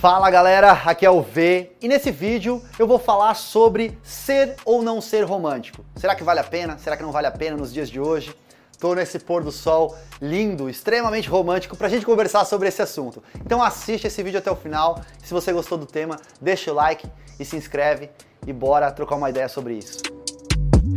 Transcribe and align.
Fala 0.00 0.30
galera, 0.30 0.70
aqui 0.84 1.04
é 1.04 1.10
o 1.10 1.20
V 1.20 1.72
e 1.82 1.88
nesse 1.88 2.12
vídeo 2.12 2.62
eu 2.78 2.86
vou 2.86 3.00
falar 3.00 3.34
sobre 3.34 3.98
ser 4.00 4.54
ou 4.64 4.80
não 4.80 5.00
ser 5.00 5.22
romântico. 5.24 5.84
Será 5.96 6.14
que 6.14 6.22
vale 6.22 6.38
a 6.38 6.44
pena? 6.44 6.78
Será 6.78 6.96
que 6.96 7.02
não 7.02 7.10
vale 7.10 7.26
a 7.26 7.32
pena 7.32 7.56
nos 7.56 7.72
dias 7.72 7.90
de 7.90 7.98
hoje? 7.98 8.32
Tô 8.78 8.94
nesse 8.94 9.18
pôr 9.18 9.42
do 9.42 9.50
sol 9.50 9.98
lindo, 10.22 10.70
extremamente 10.70 11.28
romântico 11.28 11.76
pra 11.76 11.88
gente 11.88 12.06
conversar 12.06 12.44
sobre 12.44 12.68
esse 12.68 12.80
assunto. 12.80 13.20
Então 13.44 13.60
assiste 13.60 14.06
esse 14.06 14.22
vídeo 14.22 14.38
até 14.38 14.52
o 14.52 14.54
final. 14.54 15.00
Se 15.20 15.34
você 15.34 15.52
gostou 15.52 15.76
do 15.76 15.84
tema, 15.84 16.16
deixa 16.40 16.70
o 16.70 16.74
like 16.74 17.04
e 17.36 17.44
se 17.44 17.56
inscreve 17.56 18.08
e 18.46 18.52
bora 18.52 18.92
trocar 18.92 19.16
uma 19.16 19.28
ideia 19.28 19.48
sobre 19.48 19.74
isso. 19.74 20.17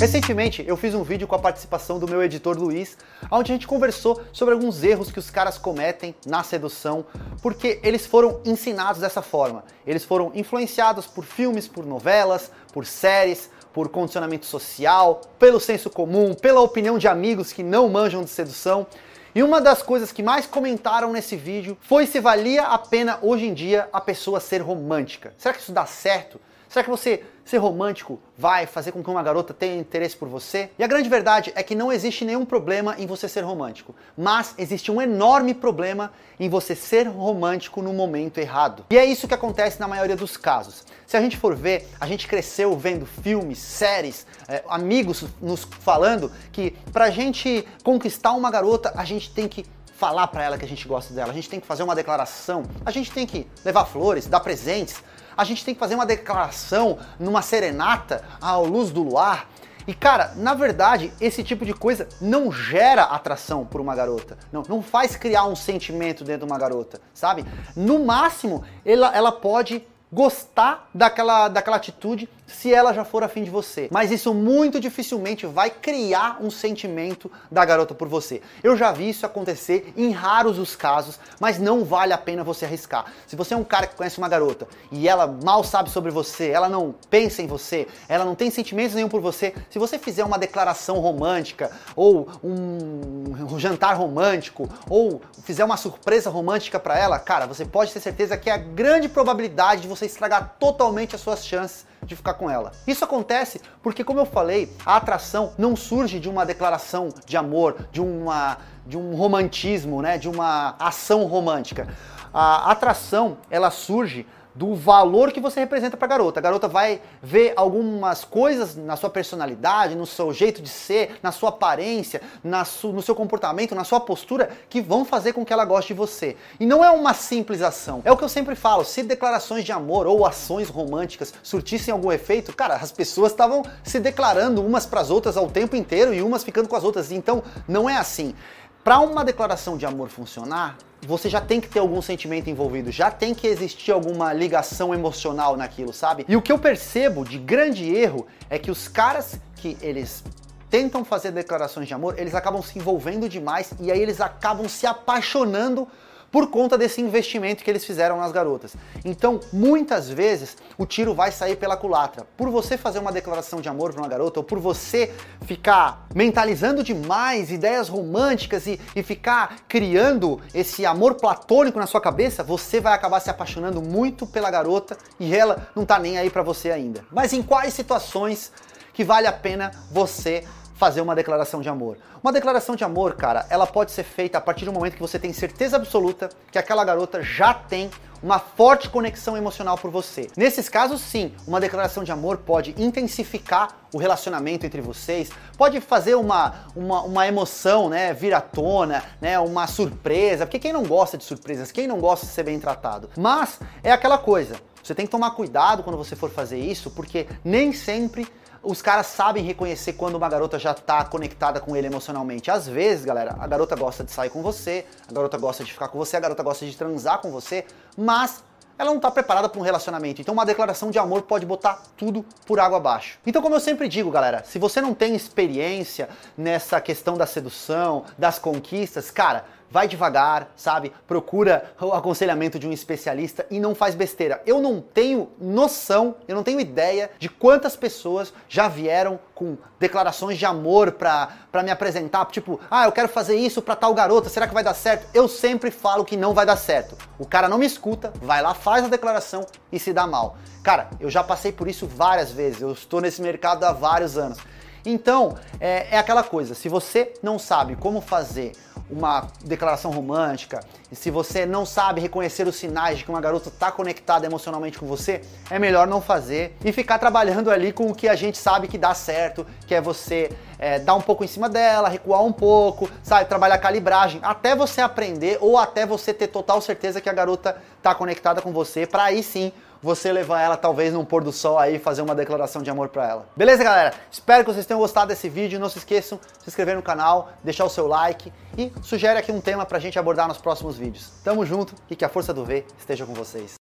Recentemente 0.01 0.65
eu 0.67 0.75
fiz 0.75 0.95
um 0.95 1.03
vídeo 1.03 1.27
com 1.27 1.35
a 1.35 1.39
participação 1.39 1.99
do 1.99 2.07
meu 2.07 2.23
editor 2.23 2.57
Luiz, 2.57 2.97
onde 3.29 3.51
a 3.51 3.53
gente 3.53 3.67
conversou 3.67 4.19
sobre 4.33 4.55
alguns 4.55 4.83
erros 4.83 5.11
que 5.11 5.19
os 5.19 5.29
caras 5.29 5.59
cometem 5.59 6.15
na 6.25 6.41
sedução, 6.41 7.05
porque 7.39 7.79
eles 7.83 8.07
foram 8.07 8.41
ensinados 8.43 8.99
dessa 8.99 9.21
forma. 9.21 9.63
Eles 9.85 10.03
foram 10.03 10.31
influenciados 10.33 11.05
por 11.05 11.23
filmes, 11.23 11.67
por 11.67 11.85
novelas, 11.85 12.51
por 12.73 12.83
séries, 12.83 13.51
por 13.71 13.89
condicionamento 13.89 14.47
social, 14.47 15.21
pelo 15.37 15.59
senso 15.59 15.87
comum, 15.87 16.33
pela 16.33 16.61
opinião 16.61 16.97
de 16.97 17.07
amigos 17.07 17.53
que 17.53 17.61
não 17.61 17.87
manjam 17.87 18.23
de 18.23 18.31
sedução. 18.31 18.87
E 19.35 19.43
uma 19.43 19.61
das 19.61 19.83
coisas 19.83 20.11
que 20.11 20.23
mais 20.23 20.47
comentaram 20.47 21.13
nesse 21.13 21.35
vídeo 21.35 21.77
foi 21.79 22.07
se 22.07 22.19
valia 22.19 22.63
a 22.63 22.77
pena 22.79 23.19
hoje 23.21 23.45
em 23.45 23.53
dia 23.53 23.87
a 23.93 24.01
pessoa 24.01 24.39
ser 24.39 24.63
romântica. 24.63 25.31
Será 25.37 25.53
que 25.53 25.61
isso 25.61 25.71
dá 25.71 25.85
certo? 25.85 26.41
Será 26.71 26.85
que 26.85 26.89
você 26.89 27.21
ser 27.43 27.57
romântico 27.57 28.17
vai 28.37 28.65
fazer 28.65 28.93
com 28.93 29.03
que 29.03 29.09
uma 29.09 29.21
garota 29.21 29.53
tenha 29.53 29.75
interesse 29.75 30.15
por 30.15 30.29
você? 30.29 30.69
E 30.79 30.83
a 30.85 30.87
grande 30.87 31.09
verdade 31.09 31.51
é 31.53 31.61
que 31.61 31.75
não 31.75 31.91
existe 31.91 32.23
nenhum 32.23 32.45
problema 32.45 32.95
em 32.97 33.05
você 33.05 33.27
ser 33.27 33.41
romântico, 33.41 33.93
mas 34.17 34.55
existe 34.57 34.89
um 34.89 35.01
enorme 35.01 35.53
problema 35.53 36.13
em 36.39 36.47
você 36.47 36.73
ser 36.73 37.09
romântico 37.09 37.81
no 37.81 37.91
momento 37.91 38.37
errado. 38.37 38.85
E 38.89 38.97
é 38.97 39.03
isso 39.03 39.27
que 39.27 39.33
acontece 39.33 39.81
na 39.81 39.87
maioria 39.87 40.15
dos 40.15 40.37
casos. 40.37 40.85
Se 41.05 41.17
a 41.17 41.19
gente 41.19 41.35
for 41.35 41.53
ver, 41.53 41.89
a 41.99 42.07
gente 42.07 42.25
cresceu 42.25 42.73
vendo 42.77 43.05
filmes, 43.05 43.57
séries, 43.57 44.25
é, 44.47 44.63
amigos 44.69 45.25
nos 45.41 45.65
falando 45.65 46.31
que 46.53 46.71
pra 46.93 47.09
gente 47.09 47.67
conquistar 47.83 48.31
uma 48.31 48.49
garota, 48.49 48.93
a 48.95 49.03
gente 49.03 49.29
tem 49.33 49.45
que 49.45 49.65
falar 50.01 50.25
para 50.29 50.43
ela 50.43 50.57
que 50.57 50.65
a 50.65 50.67
gente 50.67 50.87
gosta 50.87 51.13
dela, 51.13 51.29
a 51.29 51.33
gente 51.33 51.47
tem 51.47 51.59
que 51.59 51.67
fazer 51.67 51.83
uma 51.83 51.93
declaração, 51.93 52.63
a 52.83 52.89
gente 52.89 53.11
tem 53.11 53.27
que 53.27 53.47
levar 53.63 53.85
flores, 53.85 54.25
dar 54.25 54.39
presentes, 54.39 55.03
a 55.37 55.43
gente 55.43 55.63
tem 55.63 55.75
que 55.75 55.79
fazer 55.79 55.93
uma 55.93 56.07
declaração 56.07 56.97
numa 57.19 57.43
serenata 57.43 58.23
à 58.41 58.57
luz 58.57 58.89
do 58.89 59.03
luar. 59.03 59.47
E 59.87 59.93
cara, 59.93 60.33
na 60.35 60.55
verdade, 60.55 61.13
esse 61.21 61.43
tipo 61.43 61.63
de 61.63 61.73
coisa 61.75 62.09
não 62.19 62.51
gera 62.51 63.03
atração 63.03 63.63
por 63.63 63.79
uma 63.79 63.93
garota. 63.93 64.39
Não, 64.51 64.63
não 64.67 64.81
faz 64.81 65.15
criar 65.15 65.45
um 65.45 65.55
sentimento 65.55 66.23
dentro 66.23 66.47
de 66.47 66.51
uma 66.51 66.57
garota, 66.57 66.99
sabe? 67.13 67.45
No 67.75 68.03
máximo, 68.03 68.63
ela, 68.83 69.15
ela 69.15 69.31
pode 69.31 69.85
gostar 70.11 70.89
daquela, 70.95 71.47
daquela 71.47 71.77
atitude 71.77 72.27
se 72.53 72.73
ela 72.73 72.93
já 72.93 73.03
for 73.03 73.23
afim 73.23 73.43
de 73.43 73.49
você. 73.49 73.87
Mas 73.91 74.11
isso 74.11 74.33
muito 74.33 74.79
dificilmente 74.79 75.45
vai 75.45 75.69
criar 75.69 76.37
um 76.41 76.49
sentimento 76.49 77.31
da 77.49 77.63
garota 77.63 77.93
por 77.93 78.07
você. 78.07 78.41
Eu 78.63 78.75
já 78.75 78.91
vi 78.91 79.09
isso 79.09 79.25
acontecer 79.25 79.93
em 79.95 80.11
raros 80.11 80.59
os 80.59 80.75
casos, 80.75 81.19
mas 81.39 81.59
não 81.59 81.83
vale 81.83 82.13
a 82.13 82.17
pena 82.17 82.43
você 82.43 82.65
arriscar. 82.65 83.05
Se 83.27 83.35
você 83.35 83.53
é 83.53 83.57
um 83.57 83.63
cara 83.63 83.87
que 83.87 83.95
conhece 83.95 84.17
uma 84.17 84.29
garota 84.29 84.67
e 84.91 85.07
ela 85.07 85.27
mal 85.43 85.63
sabe 85.63 85.89
sobre 85.89 86.11
você, 86.11 86.49
ela 86.49 86.69
não 86.69 86.93
pensa 87.09 87.41
em 87.41 87.47
você, 87.47 87.87
ela 88.07 88.25
não 88.25 88.35
tem 88.35 88.49
sentimentos 88.51 88.95
nenhum 88.95 89.09
por 89.09 89.21
você, 89.21 89.53
se 89.69 89.79
você 89.79 89.97
fizer 89.97 90.23
uma 90.23 90.37
declaração 90.37 90.99
romântica 90.99 91.71
ou 91.95 92.27
um 92.43 93.57
jantar 93.57 93.95
romântico 93.95 94.67
ou 94.89 95.21
fizer 95.43 95.63
uma 95.63 95.77
surpresa 95.77 96.29
romântica 96.29 96.79
para 96.79 96.97
ela, 96.97 97.19
cara, 97.19 97.45
você 97.45 97.65
pode 97.65 97.91
ter 97.91 97.99
certeza 97.99 98.37
que 98.37 98.49
é 98.49 98.53
a 98.53 98.57
grande 98.57 99.07
probabilidade 99.07 99.81
de 99.81 99.87
você 99.87 100.05
estragar 100.05 100.55
totalmente 100.59 101.15
as 101.15 101.21
suas 101.21 101.45
chances 101.45 101.90
de 102.05 102.15
ficar 102.15 102.33
com 102.33 102.49
ela. 102.49 102.71
Isso 102.87 103.03
acontece 103.03 103.61
porque, 103.81 104.03
como 104.03 104.19
eu 104.19 104.25
falei, 104.25 104.71
a 104.85 104.95
atração 104.95 105.53
não 105.57 105.75
surge 105.75 106.19
de 106.19 106.29
uma 106.29 106.45
declaração 106.45 107.09
de 107.25 107.37
amor, 107.37 107.87
de 107.91 108.01
uma 108.01 108.57
de 108.85 108.97
um 108.97 109.15
romantismo, 109.15 110.01
né, 110.01 110.17
de 110.17 110.27
uma 110.27 110.75
ação 110.79 111.25
romântica. 111.25 111.87
A 112.33 112.71
atração, 112.71 113.37
ela 113.49 113.69
surge 113.69 114.25
do 114.53 114.75
valor 114.75 115.31
que 115.31 115.39
você 115.39 115.59
representa 115.59 115.95
para 115.95 116.05
a 116.05 116.09
garota. 116.09 116.39
A 116.39 116.43
garota 116.43 116.67
vai 116.67 117.01
ver 117.21 117.53
algumas 117.55 118.23
coisas 118.23 118.75
na 118.75 118.95
sua 118.95 119.09
personalidade, 119.09 119.95
no 119.95 120.05
seu 120.05 120.33
jeito 120.33 120.61
de 120.61 120.69
ser, 120.69 121.19
na 121.23 121.31
sua 121.31 121.49
aparência, 121.49 122.21
na 122.43 122.65
su 122.65 122.91
no 122.91 123.01
seu 123.01 123.15
comportamento, 123.15 123.73
na 123.73 123.83
sua 123.83 123.99
postura, 123.99 124.49
que 124.69 124.81
vão 124.81 125.05
fazer 125.05 125.33
com 125.33 125.45
que 125.45 125.53
ela 125.53 125.65
goste 125.65 125.93
de 125.93 125.97
você. 125.97 126.35
E 126.59 126.65
não 126.65 126.83
é 126.83 126.91
uma 126.91 127.13
simples 127.13 127.61
ação. 127.61 128.01
É 128.03 128.11
o 128.11 128.17
que 128.17 128.23
eu 128.23 128.29
sempre 128.29 128.55
falo: 128.55 128.83
se 128.83 129.03
declarações 129.03 129.63
de 129.63 129.71
amor 129.71 130.05
ou 130.07 130.25
ações 130.25 130.69
românticas 130.69 131.33
surtissem 131.41 131.91
algum 131.91 132.11
efeito, 132.11 132.55
cara, 132.55 132.75
as 132.75 132.91
pessoas 132.91 133.31
estavam 133.31 133.63
se 133.83 133.99
declarando 133.99 134.65
umas 134.65 134.85
para 134.85 135.01
as 135.01 135.09
outras 135.09 135.37
ao 135.37 135.47
tempo 135.47 135.75
inteiro 135.75 136.13
e 136.13 136.21
umas 136.21 136.43
ficando 136.43 136.67
com 136.67 136.75
as 136.75 136.83
outras. 136.83 137.11
Então, 137.11 137.43
não 137.67 137.89
é 137.89 137.97
assim. 137.97 138.35
Para 138.83 138.99
uma 138.99 139.23
declaração 139.23 139.77
de 139.77 139.85
amor 139.85 140.09
funcionar, 140.09 140.75
você 141.07 141.29
já 141.29 141.41
tem 141.41 141.59
que 141.59 141.67
ter 141.67 141.79
algum 141.79 142.01
sentimento 142.01 142.49
envolvido, 142.49 142.91
já 142.91 143.09
tem 143.09 143.33
que 143.33 143.47
existir 143.47 143.91
alguma 143.91 144.31
ligação 144.33 144.93
emocional 144.93 145.57
naquilo, 145.57 145.91
sabe? 145.93 146.25
E 146.27 146.35
o 146.35 146.41
que 146.41 146.51
eu 146.51 146.59
percebo 146.59 147.23
de 147.23 147.37
grande 147.37 147.93
erro 147.93 148.27
é 148.49 148.59
que 148.59 148.69
os 148.69 148.87
caras 148.87 149.39
que 149.55 149.77
eles 149.81 150.23
tentam 150.69 151.03
fazer 151.03 151.31
declarações 151.31 151.87
de 151.87 151.93
amor, 151.93 152.17
eles 152.17 152.33
acabam 152.33 152.61
se 152.61 152.79
envolvendo 152.79 153.27
demais 153.27 153.73
e 153.79 153.91
aí 153.91 154.01
eles 154.01 154.21
acabam 154.21 154.69
se 154.69 154.87
apaixonando 154.87 155.87
por 156.31 156.47
conta 156.49 156.77
desse 156.77 157.01
investimento 157.01 157.63
que 157.63 157.69
eles 157.69 157.83
fizeram 157.83 158.17
nas 158.17 158.31
garotas. 158.31 158.73
Então, 159.03 159.39
muitas 159.51 160.09
vezes, 160.09 160.55
o 160.77 160.85
tiro 160.85 161.13
vai 161.13 161.31
sair 161.31 161.57
pela 161.57 161.75
culatra. 161.75 162.25
Por 162.37 162.49
você 162.49 162.77
fazer 162.77 162.99
uma 162.99 163.11
declaração 163.11 163.59
de 163.59 163.67
amor 163.67 163.91
para 163.91 164.01
uma 164.01 164.07
garota, 164.07 164.39
ou 164.39 164.43
por 164.43 164.59
você 164.59 165.13
ficar 165.45 166.07
mentalizando 166.15 166.83
demais 166.83 167.51
ideias 167.51 167.89
românticas 167.89 168.65
e, 168.65 168.79
e 168.95 169.03
ficar 169.03 169.57
criando 169.67 170.39
esse 170.53 170.85
amor 170.85 171.15
platônico 171.15 171.77
na 171.77 171.87
sua 171.87 171.99
cabeça, 171.99 172.43
você 172.43 172.79
vai 172.79 172.93
acabar 172.93 173.19
se 173.19 173.29
apaixonando 173.29 173.81
muito 173.81 174.25
pela 174.25 174.49
garota 174.49 174.97
e 175.19 175.35
ela 175.35 175.69
não 175.75 175.85
tá 175.85 175.99
nem 175.99 176.17
aí 176.17 176.29
para 176.29 176.41
você 176.41 176.71
ainda. 176.71 177.03
Mas 177.11 177.33
em 177.33 177.43
quais 177.43 177.73
situações 177.73 178.51
que 178.93 179.03
vale 179.03 179.27
a 179.27 179.33
pena 179.33 179.71
você 179.91 180.43
fazer 180.81 180.99
uma 180.99 181.13
declaração 181.13 181.61
de 181.61 181.69
amor. 181.69 181.99
Uma 182.23 182.33
declaração 182.33 182.75
de 182.75 182.83
amor, 182.83 183.13
cara, 183.13 183.45
ela 183.51 183.67
pode 183.67 183.91
ser 183.91 184.01
feita 184.01 184.39
a 184.39 184.41
partir 184.41 184.65
do 184.65 184.73
momento 184.73 184.95
que 184.95 184.99
você 184.99 185.19
tem 185.19 185.31
certeza 185.31 185.75
absoluta 185.75 186.27
que 186.51 186.57
aquela 186.57 186.83
garota 186.83 187.21
já 187.21 187.53
tem 187.53 187.91
uma 188.23 188.39
forte 188.39 188.89
conexão 188.89 189.37
emocional 189.37 189.77
por 189.77 189.91
você. 189.91 190.27
Nesses 190.35 190.67
casos, 190.67 190.99
sim, 190.99 191.35
uma 191.45 191.59
declaração 191.59 192.03
de 192.03 192.11
amor 192.11 192.37
pode 192.37 192.73
intensificar 192.79 193.77
o 193.93 193.99
relacionamento 193.99 194.65
entre 194.65 194.81
vocês, 194.81 195.29
pode 195.55 195.79
fazer 195.79 196.15
uma, 196.15 196.65
uma, 196.75 197.03
uma 197.03 197.27
emoção, 197.27 197.87
né, 197.87 198.11
vir 198.11 198.33
à 198.33 198.41
tona, 198.41 199.03
né, 199.21 199.37
uma 199.39 199.67
surpresa, 199.67 200.47
porque 200.47 200.57
quem 200.57 200.73
não 200.73 200.83
gosta 200.83 201.15
de 201.15 201.23
surpresas, 201.23 201.71
quem 201.71 201.85
não 201.85 201.99
gosta 201.99 202.25
de 202.25 202.31
ser 202.31 202.41
bem 202.41 202.59
tratado? 202.59 203.07
Mas 203.15 203.59
é 203.83 203.91
aquela 203.91 204.17
coisa, 204.17 204.55
você 204.81 204.95
tem 204.95 205.05
que 205.05 205.11
tomar 205.11 205.29
cuidado 205.31 205.83
quando 205.83 205.97
você 205.97 206.15
for 206.15 206.31
fazer 206.31 206.57
isso, 206.57 206.89
porque 206.89 207.27
nem 207.45 207.71
sempre 207.71 208.27
os 208.63 208.81
caras 208.81 209.07
sabem 209.07 209.43
reconhecer 209.43 209.93
quando 209.93 210.15
uma 210.15 210.29
garota 210.29 210.59
já 210.59 210.73
tá 210.73 211.03
conectada 211.03 211.59
com 211.59 211.75
ele 211.75 211.87
emocionalmente. 211.87 212.51
Às 212.51 212.67
vezes, 212.67 213.03
galera, 213.03 213.35
a 213.39 213.47
garota 213.47 213.75
gosta 213.75 214.03
de 214.03 214.11
sair 214.11 214.29
com 214.29 214.41
você, 214.41 214.85
a 215.09 215.13
garota 215.13 215.37
gosta 215.37 215.63
de 215.63 215.71
ficar 215.71 215.87
com 215.87 215.97
você, 215.97 216.17
a 216.17 216.19
garota 216.19 216.43
gosta 216.43 216.65
de 216.65 216.75
transar 216.77 217.19
com 217.19 217.31
você, 217.31 217.65
mas 217.97 218.43
ela 218.77 218.89
não 218.89 218.97
está 218.97 219.11
preparada 219.11 219.47
para 219.47 219.59
um 219.59 219.63
relacionamento. 219.63 220.21
Então 220.21 220.33
uma 220.33 220.45
declaração 220.45 220.89
de 220.89 220.97
amor 220.97 221.23
pode 221.23 221.45
botar 221.45 221.81
tudo 221.95 222.25
por 222.45 222.59
água 222.59 222.77
abaixo. 222.77 223.19
Então 223.25 223.41
como 223.41 223.55
eu 223.55 223.59
sempre 223.59 223.87
digo, 223.87 224.09
galera, 224.09 224.43
se 224.43 224.57
você 224.57 224.81
não 224.81 224.93
tem 224.93 225.15
experiência 225.15 226.09
nessa 226.37 226.81
questão 226.81 227.15
da 227.15 227.25
sedução, 227.25 228.05
das 228.17 228.39
conquistas, 228.39 229.11
cara, 229.11 229.45
vai 229.71 229.87
devagar, 229.87 230.51
sabe? 230.55 230.91
Procura 231.07 231.71
o 231.79 231.93
aconselhamento 231.93 232.59
de 232.59 232.67
um 232.67 232.73
especialista 232.73 233.45
e 233.49 233.59
não 233.59 233.73
faz 233.73 233.95
besteira. 233.95 234.41
Eu 234.45 234.61
não 234.61 234.81
tenho 234.81 235.29
noção, 235.39 236.15
eu 236.27 236.35
não 236.35 236.43
tenho 236.43 236.59
ideia 236.59 237.09
de 237.17 237.29
quantas 237.29 237.75
pessoas 237.75 238.33
já 238.49 238.67
vieram 238.67 239.17
com 239.33 239.57
declarações 239.79 240.37
de 240.37 240.45
amor 240.45 240.91
pra, 240.91 241.29
pra 241.51 241.63
me 241.63 241.71
apresentar, 241.71 242.25
tipo, 242.25 242.59
ah, 242.69 242.85
eu 242.85 242.91
quero 242.91 243.07
fazer 243.09 243.35
isso 243.35 243.61
pra 243.61 243.75
tal 243.75 243.93
garota, 243.93 244.29
será 244.29 244.47
que 244.47 244.53
vai 244.53 244.63
dar 244.63 244.75
certo? 244.75 245.07
Eu 245.13 245.27
sempre 245.27 245.71
falo 245.71 246.05
que 246.05 246.17
não 246.17 246.33
vai 246.33 246.45
dar 246.45 246.57
certo. 246.57 246.95
O 247.17 247.25
cara 247.25 247.49
não 247.49 247.57
me 247.57 247.65
escuta, 247.65 248.13
vai 248.21 248.41
lá, 248.41 248.53
faz 248.53 248.85
a 248.85 248.89
declaração 248.89 249.45
e 249.71 249.79
se 249.79 249.93
dá 249.93 250.05
mal. 250.05 250.37
Cara, 250.61 250.89
eu 250.99 251.09
já 251.09 251.23
passei 251.23 251.51
por 251.51 251.67
isso 251.67 251.87
várias 251.87 252.31
vezes, 252.31 252.61
eu 252.61 252.71
estou 252.71 253.01
nesse 253.01 253.21
mercado 253.21 253.63
há 253.63 253.71
vários 253.71 254.17
anos. 254.17 254.37
Então, 254.85 255.37
é, 255.59 255.95
é 255.95 255.97
aquela 255.97 256.23
coisa, 256.23 256.55
se 256.55 256.67
você 256.67 257.13
não 257.21 257.37
sabe 257.37 257.75
como 257.75 258.01
fazer 258.01 258.53
uma 258.91 259.27
declaração 259.43 259.89
romântica, 259.89 260.59
e 260.91 260.95
se 260.95 261.09
você 261.09 261.45
não 261.45 261.65
sabe 261.65 262.01
reconhecer 262.01 262.45
os 262.45 262.57
sinais 262.57 262.97
de 262.97 263.05
que 263.05 263.09
uma 263.09 263.21
garota 263.21 263.47
está 263.47 263.71
conectada 263.71 264.25
emocionalmente 264.25 264.77
com 264.77 264.85
você, 264.85 265.21
é 265.49 265.57
melhor 265.57 265.87
não 265.87 266.01
fazer 266.01 266.57
e 266.63 266.71
ficar 266.73 266.99
trabalhando 266.99 267.49
ali 267.49 267.71
com 267.71 267.89
o 267.89 267.95
que 267.95 268.09
a 268.09 268.15
gente 268.15 268.37
sabe 268.37 268.67
que 268.67 268.77
dá 268.77 268.93
certo, 268.93 269.47
que 269.65 269.73
é 269.73 269.79
você 269.79 270.29
é, 270.59 270.77
dar 270.77 270.95
um 270.95 271.01
pouco 271.01 271.23
em 271.23 271.27
cima 271.27 271.47
dela, 271.47 271.87
recuar 271.87 272.23
um 272.23 272.33
pouco, 272.33 272.89
sabe? 273.01 273.29
Trabalhar 273.29 273.57
calibragem, 273.59 274.19
até 274.21 274.55
você 274.55 274.81
aprender 274.81 275.37
ou 275.39 275.57
até 275.57 275.85
você 275.85 276.13
ter 276.13 276.27
total 276.27 276.59
certeza 276.59 276.99
que 276.99 277.09
a 277.09 277.13
garota 277.13 277.55
tá 277.81 277.95
conectada 277.95 278.41
com 278.41 278.51
você, 278.51 278.85
para 278.85 279.03
aí 279.03 279.23
sim 279.23 279.53
você 279.81 280.11
levar 280.11 280.41
ela 280.41 280.55
talvez 280.55 280.93
num 280.93 281.03
pôr 281.03 281.23
do 281.23 281.31
sol 281.31 281.57
aí 281.57 281.79
fazer 281.79 282.01
uma 282.01 282.13
declaração 282.13 282.61
de 282.61 282.69
amor 282.69 282.89
para 282.89 283.09
ela. 283.09 283.25
Beleza, 283.35 283.63
galera? 283.63 283.93
Espero 284.11 284.45
que 284.45 284.53
vocês 284.53 284.65
tenham 284.65 284.79
gostado 284.79 285.07
desse 285.07 285.27
vídeo. 285.27 285.59
Não 285.59 285.69
se 285.69 285.79
esqueçam 285.79 286.19
de 286.37 286.43
se 286.43 286.49
inscrever 286.49 286.75
no 286.75 286.81
canal, 286.81 287.29
deixar 287.43 287.65
o 287.65 287.69
seu 287.69 287.87
like 287.87 288.31
e 288.57 288.71
sugere 288.81 289.17
aqui 289.17 289.31
um 289.31 289.41
tema 289.41 289.65
pra 289.65 289.79
gente 289.79 289.97
abordar 289.97 290.27
nos 290.27 290.37
próximos 290.37 290.77
vídeos. 290.77 291.09
Tamo 291.23 291.45
junto 291.45 291.73
e 291.89 291.95
que 291.95 292.05
a 292.05 292.09
força 292.09 292.33
do 292.33 292.45
V 292.45 292.65
esteja 292.77 293.05
com 293.05 293.13
vocês. 293.13 293.55